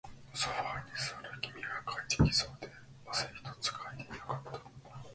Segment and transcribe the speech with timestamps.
[0.33, 2.67] ソファーに座る君は快適そうで、
[3.07, 4.59] 汗一つかいていなかった